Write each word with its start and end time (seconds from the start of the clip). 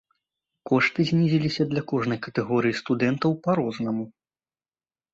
Кошты 0.69 1.05
знізіліся 1.09 1.63
для 1.75 1.85
кожнай 1.93 2.19
катэгорыі 2.25 2.77
студэнтаў 2.83 3.31
па-рознаму. 3.47 4.05